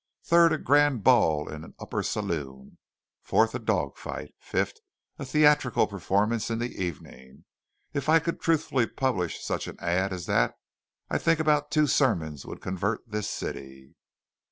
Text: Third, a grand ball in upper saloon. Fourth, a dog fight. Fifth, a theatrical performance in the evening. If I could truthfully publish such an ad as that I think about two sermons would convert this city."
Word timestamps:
Third, 0.23 0.51
a 0.51 0.57
grand 0.57 1.03
ball 1.03 1.47
in 1.47 1.75
upper 1.77 2.01
saloon. 2.01 2.79
Fourth, 3.21 3.53
a 3.53 3.59
dog 3.59 3.99
fight. 3.99 4.33
Fifth, 4.39 4.79
a 5.19 5.25
theatrical 5.25 5.85
performance 5.85 6.49
in 6.49 6.57
the 6.57 6.75
evening. 6.83 7.45
If 7.93 8.09
I 8.09 8.17
could 8.17 8.41
truthfully 8.41 8.87
publish 8.87 9.43
such 9.45 9.67
an 9.67 9.79
ad 9.79 10.11
as 10.11 10.25
that 10.25 10.55
I 11.11 11.19
think 11.19 11.39
about 11.39 11.69
two 11.69 11.85
sermons 11.85 12.47
would 12.47 12.61
convert 12.61 13.07
this 13.07 13.29
city." 13.29 13.93